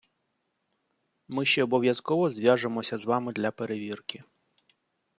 [1.27, 4.23] Ми ще обов'язково зв'яжемося з вами для перевірки.